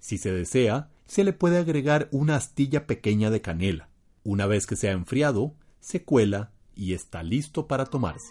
Si 0.00 0.18
se 0.18 0.32
desea, 0.32 0.88
se 1.06 1.22
le 1.22 1.32
puede 1.32 1.58
agregar 1.58 2.08
una 2.10 2.34
astilla 2.34 2.88
pequeña 2.88 3.30
de 3.30 3.42
canela. 3.42 3.88
Una 4.24 4.48
vez 4.48 4.66
que 4.66 4.74
se 4.74 4.88
ha 4.88 4.92
enfriado, 4.92 5.54
se 5.78 6.02
cuela 6.02 6.50
y 6.74 6.94
está 6.94 7.22
listo 7.22 7.68
para 7.68 7.86
tomarse. 7.86 8.30